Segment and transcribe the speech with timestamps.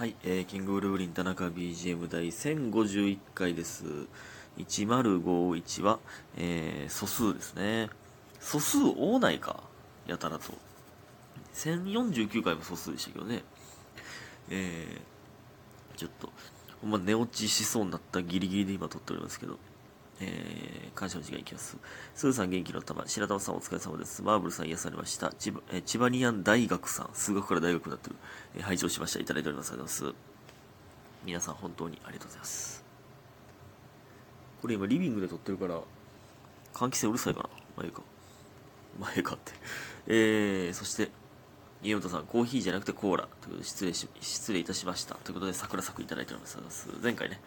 [0.00, 3.84] はい、えー、キングブルーリン田中 BGM 第1051回です。
[4.56, 5.98] 1051は、
[6.38, 7.90] えー、素数ですね。
[8.40, 9.62] 素数多ないか
[10.06, 10.54] やたらと。
[11.52, 13.42] 1049回も素数でしたけどね。
[14.48, 16.30] えー、ちょっと、
[16.80, 19.58] ほんま寝落ちしそうになったギリギリで今撮っておりますけど。
[20.20, 21.76] えー、感謝の時間いきます。
[22.14, 24.22] スーさん元気の玉、白玉さんお疲れ様です。
[24.22, 25.32] マーブルさん癒されました。
[25.32, 28.16] 千葉、えー、千葉ニアン大学さん、数学から大学になってる、
[28.56, 29.20] えー、拝聴しました。
[29.20, 29.72] いただいております。
[29.72, 30.20] ありがとうございます。
[31.24, 32.84] 皆さん本当にありがとうございます。
[34.60, 35.80] これ今リビングで撮ってるから、
[36.74, 37.48] 換気扇うるさいかな？
[37.76, 38.02] まあいいか。
[38.98, 39.52] まあいいかって。
[40.06, 41.10] えー、そして、
[41.82, 43.28] 家本さん、コーヒーじゃなくてコーラ。
[43.40, 45.14] ということで、失礼し、失礼いたしました。
[45.14, 46.58] ということで、桜咲くいただいております。
[47.02, 47.40] 前回ね、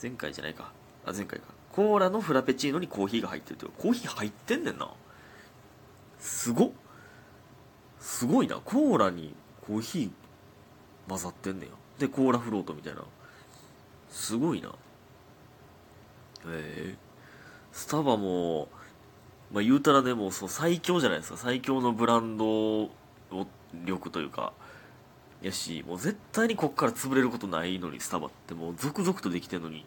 [0.00, 0.70] 前回じゃないか。
[1.04, 1.46] あ、前回か。
[1.72, 3.72] コーラのフラペチーノにコーヒーが入ってるという。
[3.78, 4.90] コーヒー入ってんねんな。
[6.18, 6.72] すご。
[7.98, 8.56] すごいな。
[8.56, 9.34] コーラに
[9.66, 10.10] コーヒー
[11.08, 11.72] 混ざってんねや。
[11.98, 13.02] で、コーラフロートみたいな。
[14.10, 14.74] すごいな。
[16.46, 16.96] ええ
[17.72, 18.68] スタバも、
[19.50, 21.38] まあ言うたらでもそう最強じゃないですか。
[21.38, 22.90] 最強のブランド
[23.86, 24.52] 力というか。
[25.42, 29.84] やし、もう絶対にこっから潰れることないのに、スタバってもう続々とできてんのに、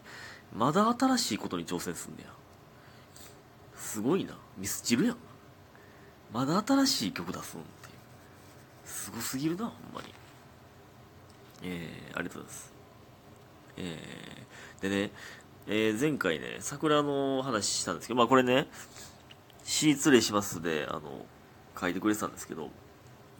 [0.53, 2.29] まだ新しいことに挑戦すんねや。
[3.75, 4.37] すごいな。
[4.57, 5.17] ミスチルやん。
[6.33, 7.93] まだ新しい曲出すんっていう。
[8.85, 10.13] すごすぎるな、ほんまに。
[11.63, 12.73] えー、ありがとうございます。
[13.77, 15.11] えー、でね、
[15.67, 18.67] えー、前回ね、桜の話したんですけど、まあこれね、
[19.63, 21.25] 失礼しますで、あの、
[21.79, 22.69] 書いてくれてたんですけど、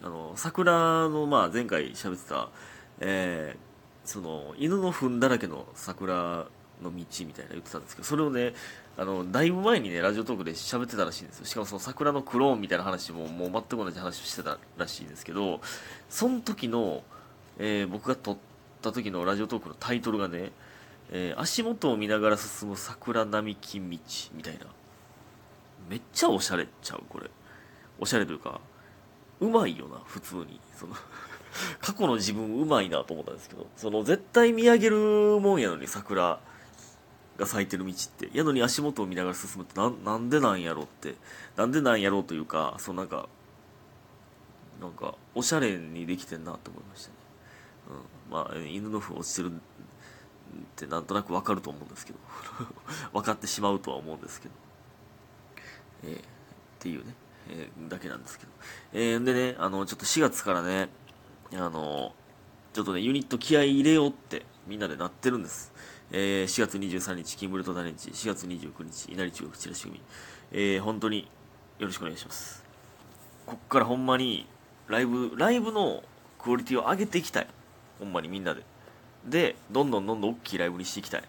[0.04, 2.50] あの、桜の、まあ前回喋ってた、
[3.00, 6.48] えー、その、犬の糞だらけの桜
[6.82, 8.54] の道みたいな言ってたんですけど、それをね、
[8.98, 11.46] あの、だいぶ前にね、ラジオトークで喋ってたらしいんですよ。
[11.46, 15.62] しかもその桜のクローンみたいな話も、もう全く同じ話をしてたらしいんですけど、
[16.10, 17.04] その時の、
[17.58, 18.38] えー、僕が撮っ
[18.82, 20.52] た時のラジオトークのタイトルがね、
[21.12, 24.00] えー、足元を見ながら進む桜並木道
[24.34, 24.66] みたいな。
[25.90, 27.30] めっちゃおしゃれちゃう、これ。
[28.00, 28.60] おしゃれというか、
[29.40, 30.60] うまいよな、普通に。
[30.76, 30.96] その
[31.80, 34.98] 過去の自分うまいなと思ったんですけど、その絶対見上げる
[35.42, 36.40] もんやのに桜
[37.38, 41.16] が咲いてる道って、やのに足元を見ながら進むってな、なんでなんやろって、
[41.56, 43.28] なんでなんやろうというか、そのなんか、
[44.82, 47.16] なんか、おしゃれにできてんなと思いましたね。
[48.30, 48.32] うん。
[48.32, 49.60] まあ、犬の糞落ちてるっ
[50.76, 52.20] てなんとなくわかると思うんですけど、
[53.14, 54.54] 分かってしまうとは思うんですけど、
[56.04, 56.22] えー、っ
[56.80, 57.16] ていうね。
[57.48, 58.52] えー、だけなんですけど。
[58.94, 60.90] えー、でね、あの、ちょっと4月からね、
[61.54, 62.16] あの、
[62.74, 65.72] ちょっとね、ユニット気合い入れようってみんなでなってるんです。
[66.12, 70.02] えー、4月23日、キンブルトダレンチ、4月29日、稲荷中学チラシ組。
[70.52, 71.28] えー、本当に
[71.80, 72.64] よろしくお願いします。
[73.46, 74.48] こっからほんまに、
[74.88, 76.04] ライブ、ライブの
[76.38, 77.48] クオリティを上げていきたい。
[78.00, 78.62] ほんまにみんなで。
[79.26, 81.24] で、どんどんどんどん大きいライブにしていきたい。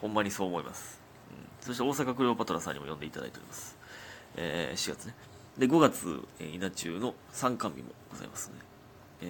[0.00, 1.00] ほんまにそう思います。
[1.30, 3.76] うん、そして大阪クレオパトラさんにも呼んでいただいております。
[4.36, 5.14] えー、4月ね。
[5.58, 8.64] で、5月、えー、稲中の参観日もございますので、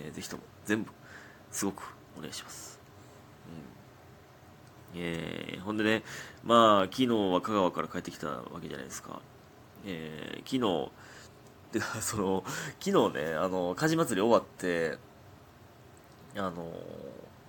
[0.07, 0.91] えー、ぜひとも全部、
[1.51, 2.76] すごくお願いします。
[4.97, 6.03] えー、ほんでね、
[6.45, 9.21] まあ、昨日は香川から帰ってきたわけじゃないですか。
[9.85, 10.57] えー、昨
[11.73, 12.45] 日、で、 その、
[12.81, 14.99] 昨日ね、あの、火事祭り終わって、
[16.37, 16.73] あの、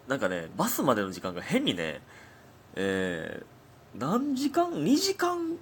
[0.08, 2.02] なんかね、バスまでの時間が変にね、
[2.76, 5.58] えー、何時間 ?2 時間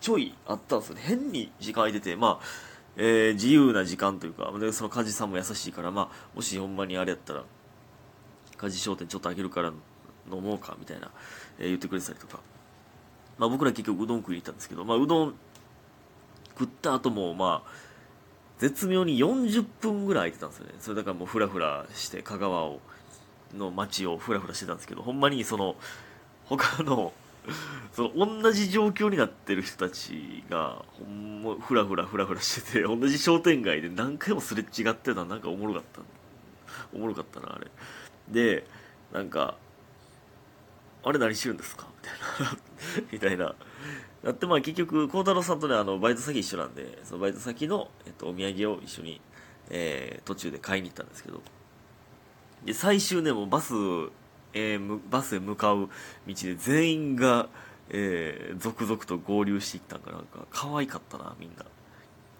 [0.00, 1.02] ちょいあったんですよね。
[1.04, 2.44] 変に時間空いてて、まあ、
[2.96, 7.44] えー、自由な時間というか、で、その梶さんも優しいから、まあ、もしほんまにあれやったら、
[8.56, 9.72] 梶商店ちょっとあげるから
[10.34, 11.10] 飲もうか、みたいな、
[11.58, 12.40] えー、言ってくれてたりとか。
[13.38, 15.34] まあ僕ら結局うどん食いに行ったんですけど、まあうどん
[16.58, 17.70] 食った後も、まあ、
[18.58, 20.74] 絶妙に40分ぐらい空いてたんですよね。
[20.80, 22.80] それだからもうフラフラして、香川を、
[23.56, 25.76] の街をフラフラしてたんですけど、ほんまにその、
[26.46, 27.12] 他の、
[27.92, 36.02] その同じ状況になってる人たちがほんまフラフラフラフラしてて同じ商店街で何回もすれ違ってたなんかおもろかった
[36.92, 37.70] おもろかったなあれ
[38.28, 38.66] で
[39.12, 39.56] なんか
[41.02, 41.86] 「あれ何してるんですか?
[42.02, 42.16] 」みたい
[42.46, 42.56] な。
[43.12, 43.54] みたいな。
[44.24, 49.20] だってまあ結局孝太郎さんとねあのバイト先一緒なんでそのバイト先の、えっと、お土産を一緒に、
[49.70, 51.40] えー、途中で買いに行ったんですけど。
[52.64, 53.72] で最終ねもうバス
[54.52, 55.88] えー、バスへ向かう
[56.26, 57.48] 道で全員が、
[57.90, 61.64] えー、続々と合流していったんかなんか可愛かったなみんな。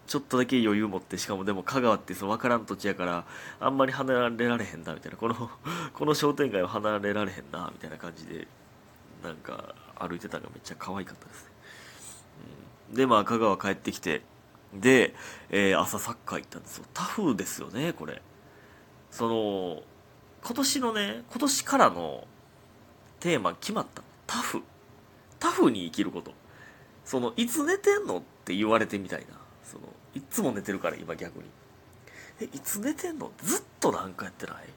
[0.09, 3.27] ちょっとだけ余裕持ってしかもでも香川ってそう分からん土地やから
[3.61, 5.19] あんまり離れられへんなみたいな。
[5.19, 5.35] この
[5.93, 8.49] この商店街を離れられへんなみたいな感じで
[9.23, 11.51] なんか歩いてたのがめっちゃ可愛かったですね、
[12.91, 14.23] うん、でまあ香川帰ってきて
[14.73, 15.15] で、
[15.51, 16.85] えー、朝サッカー行ったんですよ。
[16.95, 18.23] タフですよねこれ。
[19.11, 19.83] その
[20.43, 22.27] 今年のね今年からの
[23.21, 24.03] テーマ決まった。
[24.27, 24.63] タフ。
[25.39, 26.33] タフに生きること。
[27.05, 29.38] そのいつ寝てんのって言われてみたいな。
[29.71, 29.85] その
[30.15, 31.45] いつも寝てるから今逆に。
[32.41, 33.31] えいつ寝てんの？
[33.43, 34.57] ずっとなんかやってない？
[34.57, 34.73] って。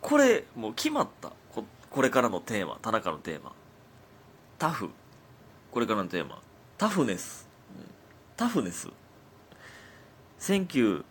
[0.00, 1.32] これもう決まった。
[1.52, 2.78] ここれからのテーマ。
[2.80, 3.52] 田中のテーマ。
[4.58, 4.90] タフ。
[5.70, 6.40] これからのテーマ。
[6.78, 7.86] タフネス、うん、
[8.36, 8.88] タフネス。
[10.38, 11.04] Thank you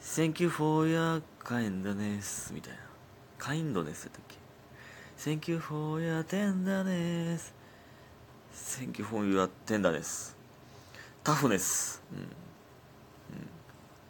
[0.00, 2.80] Thank you for your kindness みたいな。
[3.38, 4.36] カインドネスやったっけ
[5.30, 7.52] ？Thank you for your tenderness
[8.52, 10.34] Thank you for your tenderness
[11.24, 12.26] タフネス、うん、うん、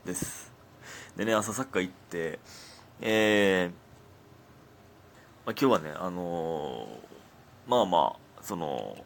[0.05, 0.52] です。
[1.16, 2.40] でね朝サッカー行って
[3.00, 3.70] えー、
[5.46, 8.96] まあ、今日はねあのー、まあまあその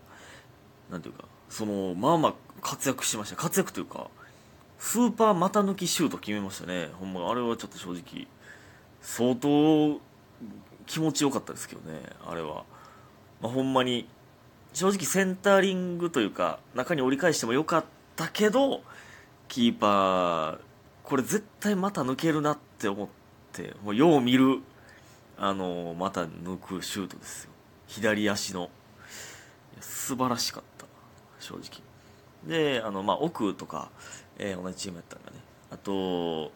[0.91, 3.37] なんていうかそのまあまあ活躍しました。
[3.37, 4.09] 活躍というか
[4.79, 6.89] スーパー股抜きシュート決めましたね。
[6.99, 8.27] ほんまあれはちょっと正直
[9.03, 10.01] 相当
[10.87, 12.65] 気持ちよかったですけどねあれは、
[13.43, 14.09] まあ、ほんまに
[14.73, 18.83] 正直センタリングというか中に折り返してもよかったたけど
[19.47, 20.59] キーパー
[21.05, 23.09] これ絶対また抜けるなって思っ
[23.53, 24.59] てもうよう見る
[25.39, 27.51] あのまた抜くシュートですよ。
[27.87, 28.71] 左足の。
[29.81, 30.87] 素晴らしかった
[31.39, 31.81] 正直。
[32.45, 33.91] であの、まあ、奥とか、
[34.37, 35.37] えー、同じチームやったんがね。
[35.71, 36.51] あと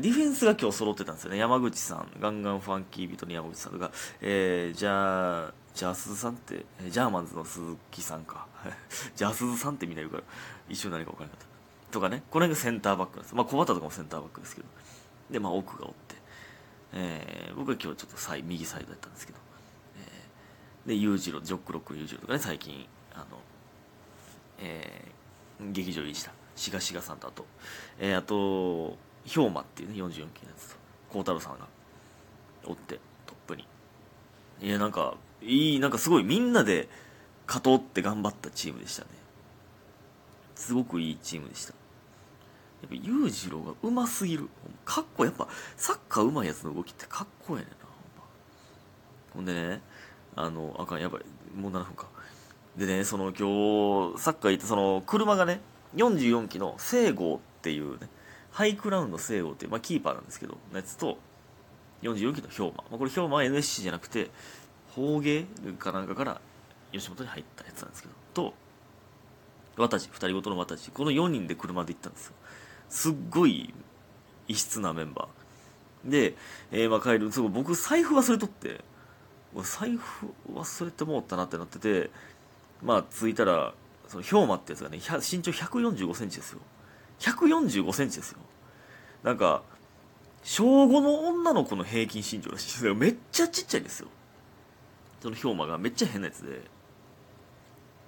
[0.00, 1.36] ディフェンスが今日揃ってたんですよね。
[1.36, 3.90] 山口さんガンガンファンキービートの山口さんとか、
[4.22, 8.46] えー、じゃあジャスズさんってジャーマンズの鈴木さんか。
[9.16, 10.22] ジャスズさんってみんな言うから
[10.68, 11.46] 一瞬何か分からなかっ
[11.88, 11.92] た。
[11.92, 12.22] とかね。
[12.30, 13.34] これがセンターバックなんです。
[13.34, 14.68] まあ小畑とかもセンターバックですけど。
[15.30, 16.14] でまあ奥がおって、
[16.92, 19.38] えー、僕は今日ちょっとサイ右サイドやったんですけど、
[19.98, 23.40] えー、で裕次郎ジョックロック裕次郎とかね最近あの
[24.58, 26.32] えー、劇場入りした。
[26.54, 27.44] しがしがさんとあと、
[27.98, 28.96] えー、あと
[29.34, 30.76] 氷馬っていうね44期のやつと。
[31.10, 31.66] 孝太郎さんが
[32.64, 33.66] おってトップに。
[34.60, 36.88] いやなんかいいなんかすごいみんなで
[37.46, 39.08] 勝とうって頑張ったチームでしたね。
[40.54, 41.74] すごくいいチームでした。
[42.82, 44.48] やっぱ裕次郎がうますぎる。
[44.84, 47.74] かっこやっぱサッカーうまいやつの動きってかっこええねんな
[49.34, 49.80] ほんでね
[50.36, 51.22] あのあかんやばい
[51.56, 52.06] もう7分か。
[52.76, 55.60] でねその今日サッカー行ってその車がね
[55.96, 58.08] 44機の聖郷っていうね
[58.50, 61.18] ハイクラウンの聖郷っていう、まあ、キーパーなんですけどのやつと
[62.02, 64.30] 44機の氷馬、まあ、これ氷馬は NSC じゃなくて
[64.94, 65.44] 方芸
[65.78, 66.40] かなんかから
[66.92, 68.54] 吉本に入ったやつなんですけどと
[69.76, 72.34] 私二人ごとの私この4人で車で行ったんですよ。
[72.88, 73.74] すっごい
[74.46, 76.10] 異質なメンバー。
[76.10, 76.34] で、
[76.70, 78.80] えー、まあ帰るそう僕財布忘れとって
[79.62, 82.10] 財布忘れてもうったなってなってて
[82.82, 83.72] まあ着いたら
[84.08, 86.60] その氷馬ってやつがね身長1 4 5センチですよ。
[87.20, 88.38] 1 4 5センチですよ。
[89.22, 89.62] なんか
[90.44, 92.82] 小5の女の子の平均身長らしい。
[92.82, 94.08] で すめっちゃちっちゃいんですよ。
[95.24, 96.60] その氷馬がめっちゃ変なやつで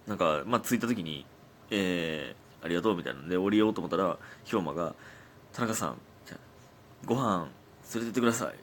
[0.07, 1.25] なんかまあ着いた時に
[1.73, 4.95] 「えー、ありがとう」みたいなんで降りようと思ったら氷馬が
[5.55, 5.97] 「田中さん
[7.07, 7.49] ご飯
[7.95, 8.59] 連れてってください」っ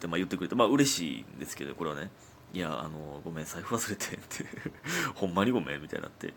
[0.00, 2.10] てまあ言ってくれてまあ嬉しいんですけどこれはね。
[2.54, 4.46] いやあのごめん財布忘れてって。
[5.14, 6.32] ほんまにごめんみたいになって。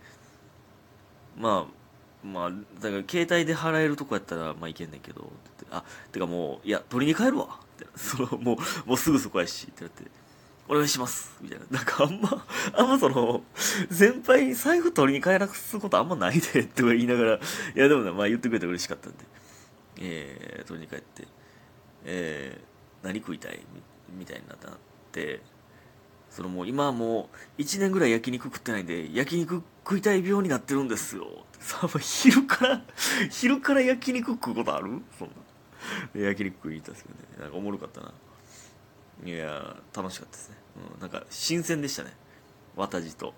[1.38, 1.65] ま
[2.23, 2.50] あまあ
[2.81, 5.25] だから携帯で払えるとこやったらまあいけんねんけどっ
[5.56, 5.65] て。
[5.71, 7.62] あてかもういや取りに帰るわ。
[7.63, 7.88] って。
[7.95, 10.04] そのもうもうすぐそこやしってなって。
[10.71, 11.35] お願いします。
[11.42, 11.66] みたいな。
[11.69, 12.45] なんかあんま
[12.78, 13.44] あんまその
[13.92, 17.35] 先輩に財布取りに帰らくすことあんまないでとか言いながら。
[17.35, 17.40] い
[17.75, 19.18] やでもねまあ言ってくれて嬉しかったんで。
[19.99, 21.28] えー、取りに帰って。
[22.06, 23.59] えー、何食いたい？
[24.18, 24.57] みたいになっ
[25.11, 25.42] て。
[26.30, 31.28] そのもう今はもう1年ぐらい焼肉食ってないんで焼肉食いたい病になってるんですよ。
[31.59, 32.81] さあ昼から
[33.30, 35.01] 昼から焼肉食うことある？
[35.19, 35.28] そん
[36.16, 36.21] な。
[36.28, 37.25] 焼肉食いたんですけどね。
[37.42, 38.13] なんかおもろかったな。
[39.23, 40.56] いや楽しかったですね、
[40.95, 42.13] うん、なんか新鮮でしたね。
[42.75, 43.33] 綿地と。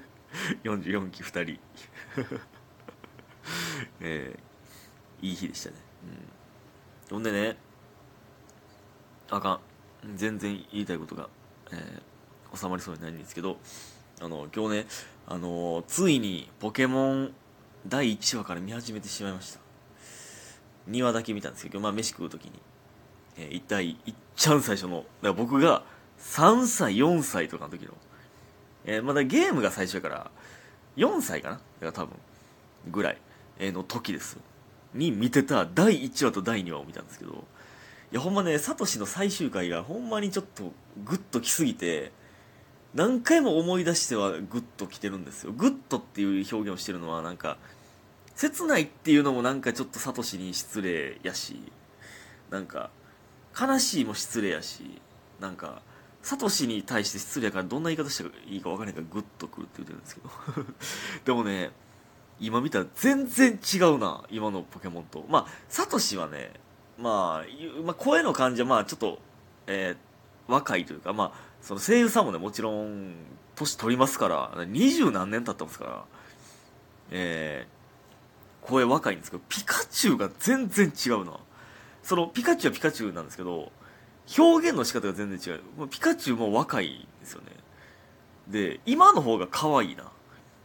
[0.64, 1.60] 44期2人。
[4.00, 5.76] えー、いい日でしたね、
[7.10, 7.56] うん、ほんでね
[9.30, 9.60] あかん。
[10.16, 11.28] 全然言いたいことが、
[11.70, 12.12] えー
[12.54, 13.56] 収まりそうにないんですけど
[14.20, 14.86] あの今日ね
[15.26, 17.34] あのついにポケモン
[17.86, 19.60] 第1話から見始めてしまいました。
[20.88, 22.52] 2話だけ見たんですけど、まあ、飯食う時に、
[23.36, 24.98] えー、一体いっちゃん最初の。
[24.98, 25.82] だから僕が
[26.20, 27.92] 3歳4歳とかの時の、
[28.84, 30.30] えー、まだゲームが最初やから
[30.96, 31.54] 4歳かな？
[31.54, 32.16] だから多分
[32.90, 33.18] ぐらい。
[33.58, 34.38] えの時です。
[34.94, 37.44] に見てた第1話と第2話を見たんですけど。
[38.12, 40.72] いやほんまねサトシの最終回がほんまにちょっと
[41.04, 42.12] グッときすぎて
[42.94, 45.52] 何回も思い出してはグッと来てるんですよ。
[45.52, 47.56] グッとっていう表現をしてるのはなんか
[48.34, 51.58] 切ないっていうのもなんかちょっとサトシに失礼やし
[52.50, 52.90] なんか
[53.58, 55.00] 悲しいも失礼やし
[55.40, 55.82] なんか
[56.22, 60.30] サトシに対して失礼やからどんな言い方したらいいか分からないからグッとくるって言ってるんですけど。
[61.24, 61.70] でもね
[62.40, 65.24] 今見たら全然違うな今のポケモンと。
[65.28, 66.52] まあサトシはね、
[66.98, 69.20] まあ、まあ声の感じはまあちょっと、
[69.66, 70.12] えー
[70.48, 73.14] 若いというかまあその声優さんもねもちろん
[73.54, 76.04] 年取りますから二十何年経ってますから
[77.10, 81.32] えー声若いんですけどピカチュウが全然違うな。
[82.02, 83.70] そのピカチュウはピカチュウなんですけど
[84.38, 85.62] 表現の仕方が全然違う。
[85.76, 87.48] もうピカチュウも若いんですよね。
[88.48, 90.10] で今の方が可愛いな。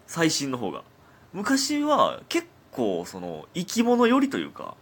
[0.06, 0.84] 最新の方が。
[1.34, 4.76] 昔は結構その生き物寄りというか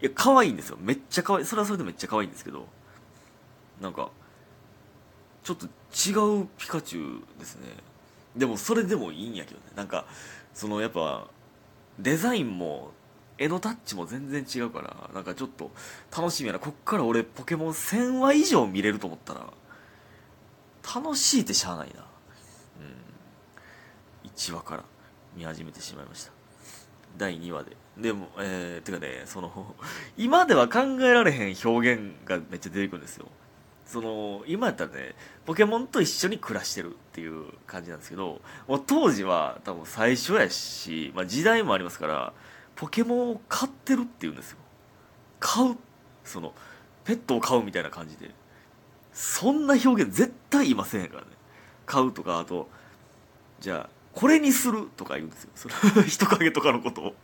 [0.00, 0.78] いや可愛いんですよ。
[0.80, 1.44] めっちゃ可愛い。
[1.44, 2.66] それはそれでめっちゃ可愛いんですけど
[3.80, 4.10] なんか
[5.42, 7.62] ちょっと違うピカチュウですね。
[8.36, 9.66] でもそれでもいいんやけどね。
[9.74, 10.06] なんか
[10.54, 11.26] そのやっぱ
[11.98, 12.92] デザインも
[13.38, 15.70] 絵のタッチも全然違うからなんかちょっと
[16.16, 16.58] 楽しみやな。
[16.58, 19.46] こっから俺ポケモン1000話以上見れると思ったら
[20.94, 22.04] 楽しいってしゃあないな。
[24.24, 24.30] うん。
[24.30, 24.84] 1話から
[25.36, 26.32] 見始めてしまいました。
[27.16, 27.76] 第2話で。
[27.96, 29.74] でもえー、てかねその
[30.16, 33.26] 今では考えられへん表現がめっちゃ出てくるんですよ。
[33.86, 35.14] その今やったらね
[35.46, 42.34] ポケモンと一緒に暮らしてるっていう感じなんですけどもう当時は多分最初やし、まあ、時代もありますから
[42.78, 44.58] ポケモンを飼ってるっていうんですよ。
[45.40, 45.76] 飼う
[46.24, 46.54] その
[47.04, 48.30] ペットを飼うみたいな感じで。
[49.12, 51.26] そんな表現絶対いませんからね。
[51.86, 52.68] 飼うとかあと
[53.58, 55.50] じゃあこれにするとか言うんですよ。
[55.56, 57.14] その 人影とかのことを。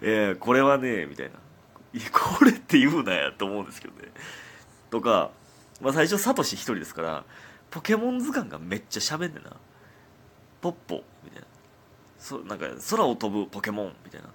[0.00, 1.34] えー、これはねみたいな。
[2.10, 4.08] これって言うなやと思うんですけどね。
[4.88, 5.30] とか、
[5.82, 7.24] まあ、最初サトシ一人ですから
[7.70, 9.50] ポケモン図鑑がめっちゃ喋んねんな。
[10.62, 11.46] ポッポみたいな。
[12.18, 14.28] そなんか空を飛ぶポケモンみたいな。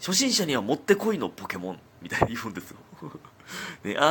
[0.00, 2.78] 初心者にはもってこいのポケモンみたいに言うんですよ、
[3.84, 4.08] ね、あ